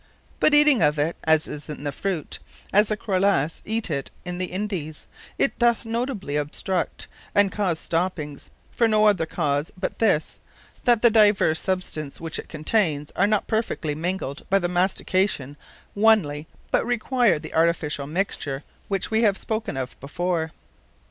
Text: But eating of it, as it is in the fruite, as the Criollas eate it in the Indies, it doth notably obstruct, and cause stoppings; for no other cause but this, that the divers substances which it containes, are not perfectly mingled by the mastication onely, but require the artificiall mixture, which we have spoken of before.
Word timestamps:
But 0.39 0.55
eating 0.55 0.81
of 0.81 0.97
it, 0.97 1.15
as 1.25 1.47
it 1.47 1.51
is 1.53 1.69
in 1.69 1.83
the 1.83 1.91
fruite, 1.91 2.39
as 2.73 2.87
the 2.87 2.97
Criollas 2.97 3.61
eate 3.65 3.91
it 3.91 4.09
in 4.25 4.39
the 4.39 4.45
Indies, 4.47 5.05
it 5.37 5.59
doth 5.59 5.85
notably 5.85 6.37
obstruct, 6.37 7.05
and 7.35 7.51
cause 7.51 7.77
stoppings; 7.77 8.49
for 8.71 8.87
no 8.87 9.05
other 9.05 9.27
cause 9.27 9.69
but 9.79 9.99
this, 9.99 10.39
that 10.85 11.03
the 11.03 11.11
divers 11.11 11.59
substances 11.59 12.19
which 12.19 12.39
it 12.39 12.49
containes, 12.49 13.11
are 13.15 13.27
not 13.27 13.45
perfectly 13.45 13.93
mingled 13.93 14.41
by 14.49 14.57
the 14.57 14.67
mastication 14.67 15.55
onely, 15.95 16.47
but 16.71 16.83
require 16.83 17.37
the 17.37 17.51
artificiall 17.55 18.09
mixture, 18.09 18.63
which 18.87 19.11
we 19.11 19.21
have 19.21 19.37
spoken 19.37 19.77
of 19.77 19.99
before. 19.99 20.49